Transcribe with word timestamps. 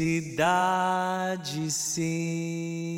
Felicidade 0.00 1.70
sim. 1.70 2.89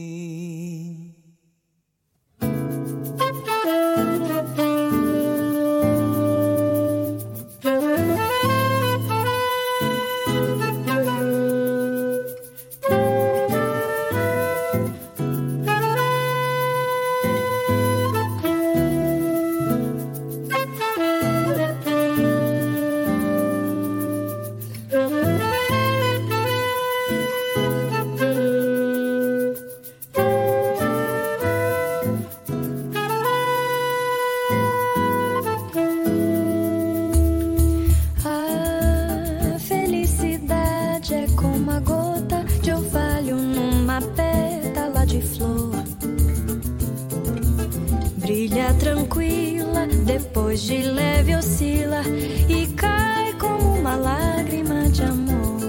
Brilha 48.32 48.72
tranquila, 48.80 49.86
depois 50.06 50.62
de 50.62 50.80
leve 50.80 51.36
oscila 51.36 52.00
e 52.48 52.66
cai 52.68 53.34
como 53.34 53.74
uma 53.78 53.94
lágrima 53.94 54.88
de 54.88 55.02
amor. 55.02 55.60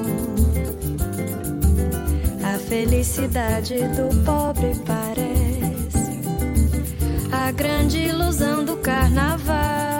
A 2.41 2.57
felicidade 2.57 3.75
do 3.89 4.23
pobre 4.23 4.73
parece 4.85 6.21
a 7.33 7.51
grande 7.51 7.97
ilusão 7.99 8.63
do 8.63 8.77
carnaval. 8.77 9.92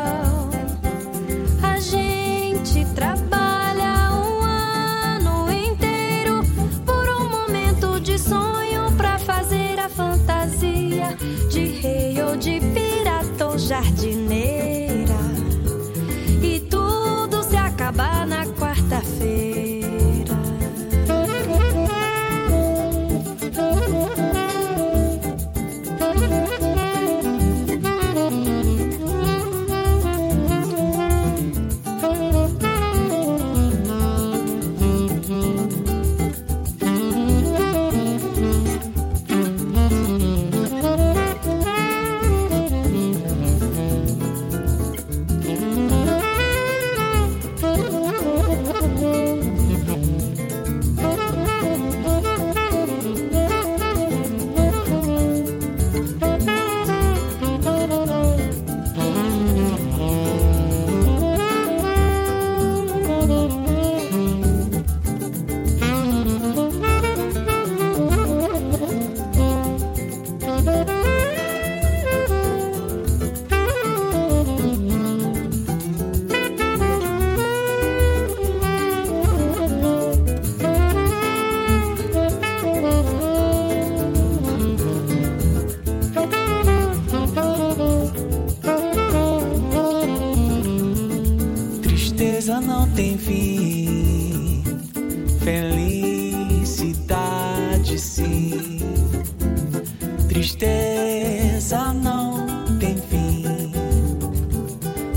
De 12.44 12.60
pirata 12.60 13.48
ou 13.48 13.58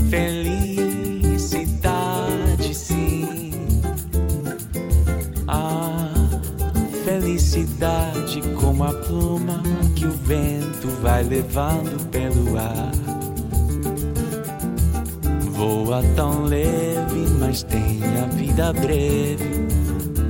felicidade 0.09 1.53
sim. 2.73 3.51
A 5.47 6.09
felicidade 7.03 8.41
como 8.59 8.83
a 8.83 8.93
pluma 8.93 9.61
que 9.95 10.05
o 10.05 10.11
vento 10.11 10.87
vai 11.01 11.23
levando 11.23 12.09
pelo 12.09 12.57
ar. 12.57 12.91
Voa 15.51 16.03
tão 16.15 16.43
leve, 16.43 17.27
mas 17.39 17.63
tem 17.63 17.99
a 18.23 18.27
vida 18.27 18.71
breve. 18.73 19.67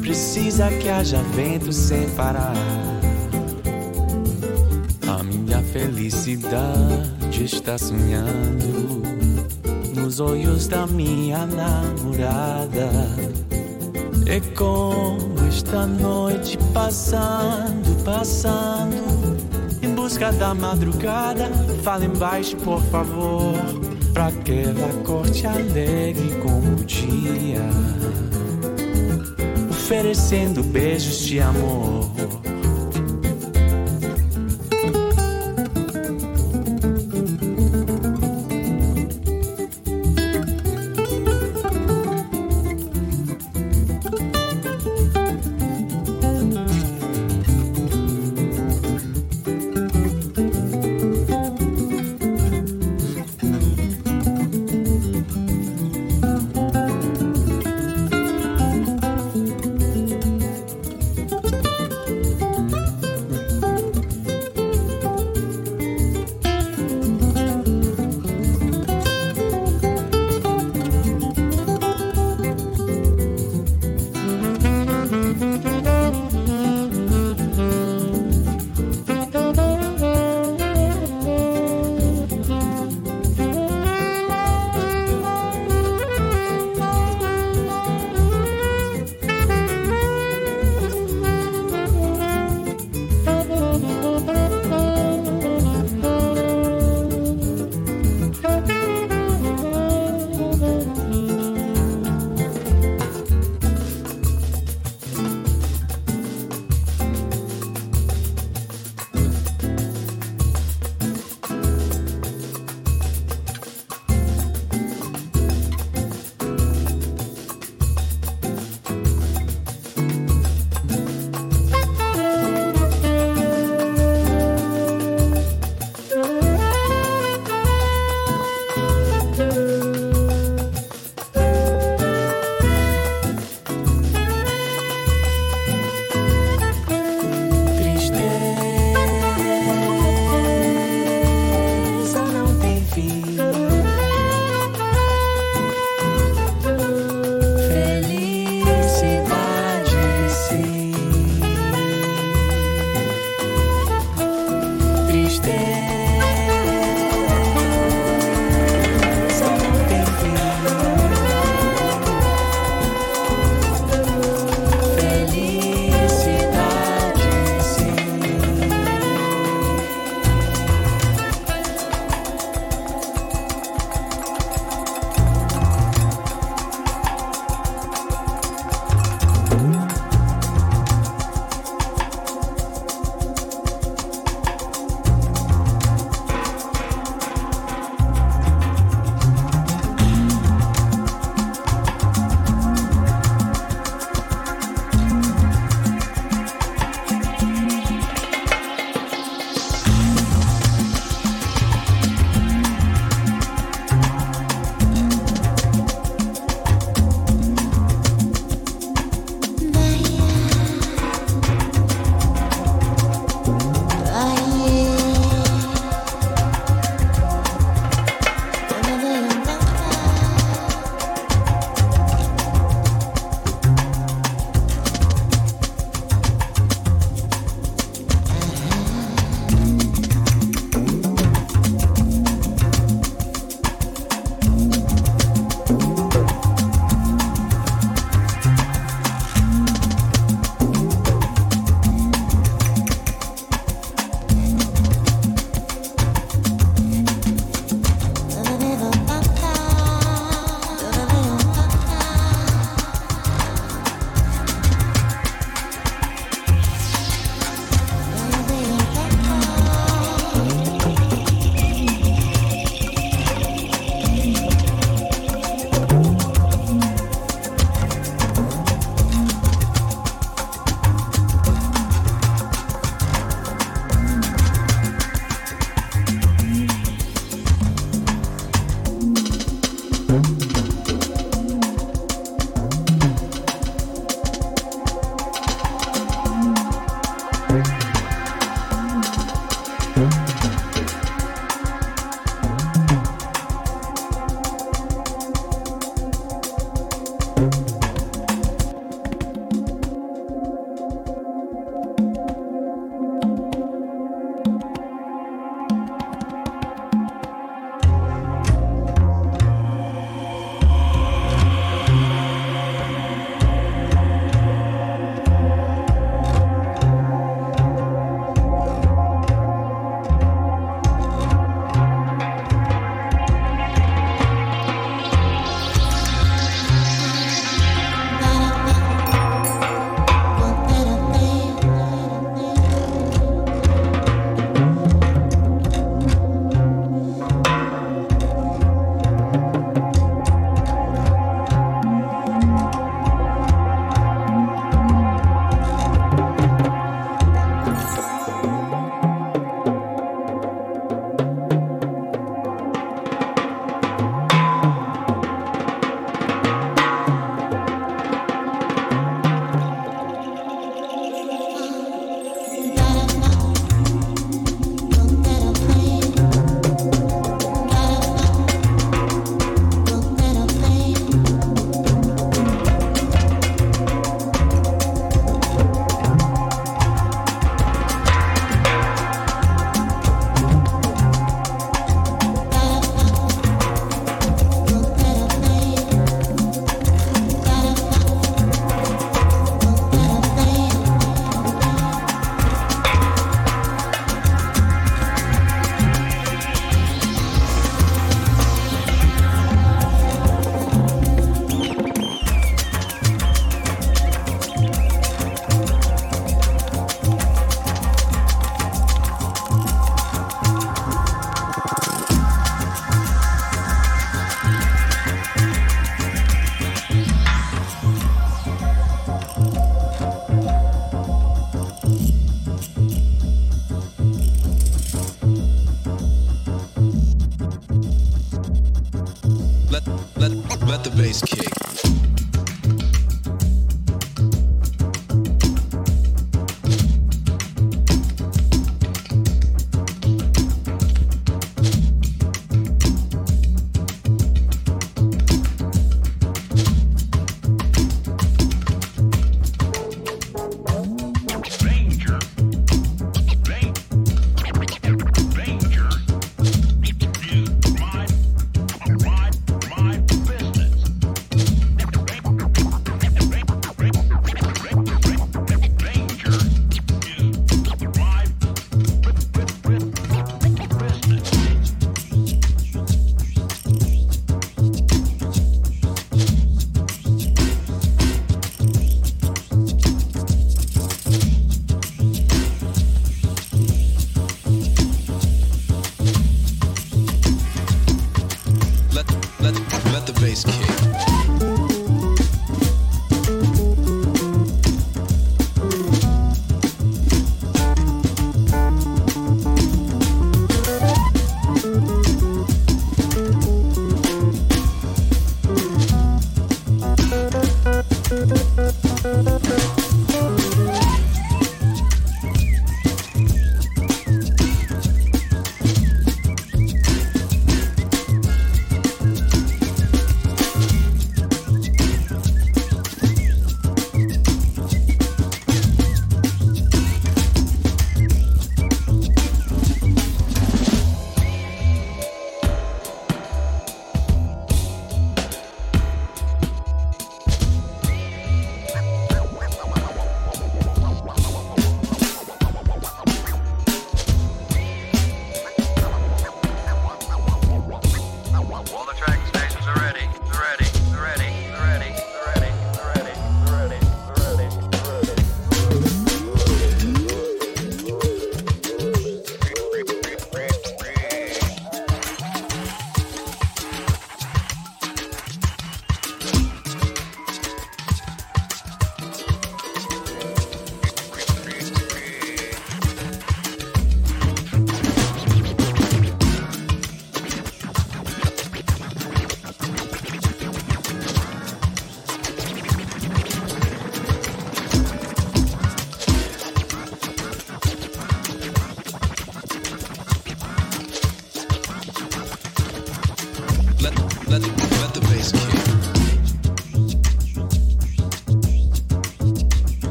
Precisa 0.00 0.70
que 0.70 0.88
haja 0.88 1.20
vento 1.34 1.72
sem 1.72 2.08
parar. 2.10 2.54
A 5.06 5.22
minha 5.22 5.62
felicidade 5.64 7.44
está 7.44 7.76
sonhando 7.76 9.07
nos 10.08 10.20
olhos 10.20 10.66
da 10.66 10.86
minha 10.86 11.44
namorada. 11.44 12.88
E 14.26 14.40
como 14.56 15.46
esta 15.46 15.86
noite 15.86 16.56
passando, 16.72 18.04
passando, 18.04 19.36
em 19.82 19.94
busca 19.94 20.32
da 20.32 20.54
madrugada, 20.54 21.50
fala 21.82 22.06
embaixo, 22.06 22.56
por 22.56 22.80
favor, 22.84 23.52
pra 24.14 24.32
que 24.32 24.60
ela 24.60 24.88
corte 25.04 25.46
alegre 25.46 26.30
como 26.42 26.72
o 26.72 26.84
dia, 26.86 27.68
oferecendo 29.70 30.62
beijos 30.62 31.18
de 31.18 31.38
amor. 31.38 32.27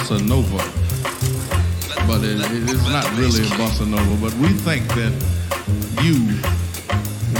Bossa 0.00 0.18
nova. 0.26 0.56
But 2.06 2.24
it, 2.24 2.40
it 2.40 2.70
is 2.70 2.82
not 2.88 3.04
really 3.16 3.40
a 3.40 3.50
bossa 3.56 3.86
nova, 3.86 4.16
but 4.20 4.34
we 4.34 4.48
think 4.48 4.86
that 4.94 5.12
you 6.02 6.40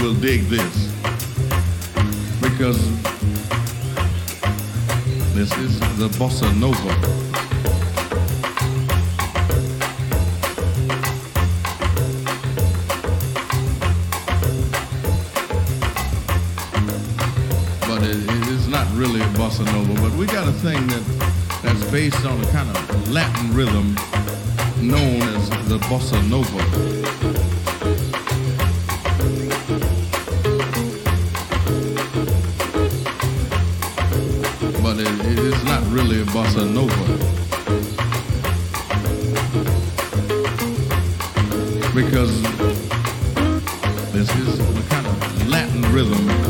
will 0.01 0.13
dig 0.13 0.41
this 0.43 0.91
because 2.41 2.79
this 5.33 5.51
is 5.57 5.79
the 5.97 6.09
bossa 6.19 6.53
nova. 6.59 6.93
But 17.87 18.03
it 18.03 18.47
is 18.49 18.67
not 18.67 18.87
really 18.93 19.21
a 19.21 19.31
bossa 19.33 19.65
nova, 19.65 19.99
but 20.01 20.11
we 20.13 20.27
got 20.27 20.47
a 20.47 20.51
thing 20.51 20.85
that 20.87 21.00
based 21.91 22.25
on 22.25 22.39
a 22.41 22.45
kind 22.53 22.69
of 22.69 23.11
Latin 23.11 23.53
rhythm 23.53 23.93
known 24.81 25.21
as 25.21 25.49
the 25.67 25.77
bossa 25.89 26.21
nova. 26.29 26.57
But 34.81 34.99
it, 34.99 35.07
it 35.31 35.39
is 35.39 35.63
not 35.65 35.83
really 35.91 36.21
a 36.21 36.25
bossa 36.25 36.65
nova. 36.73 37.05
Because 41.93 42.41
this 44.13 44.33
is 44.37 44.59
a 44.59 44.89
kind 44.89 45.07
of 45.07 45.49
Latin 45.49 45.81
rhythm 45.93 46.40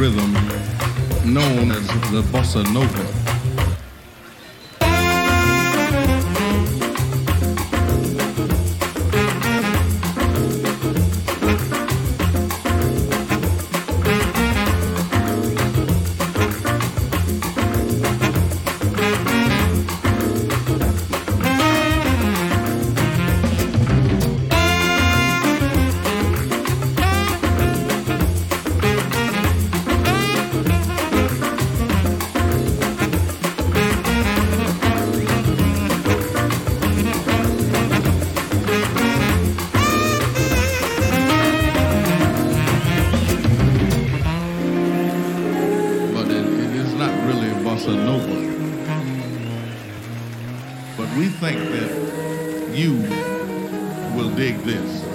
rhythm 0.00 0.32
known 1.26 1.70
as 1.72 1.86
the 2.10 2.22
bossa 2.32 2.62
nova. 2.72 3.29
But 50.96 51.16
we 51.16 51.28
think 51.28 51.58
that 51.58 52.72
you 52.74 52.92
will 54.14 54.30
dig 54.36 54.58
this. 54.58 55.09